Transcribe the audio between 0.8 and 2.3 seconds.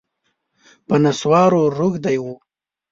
په نسوارو روږدی و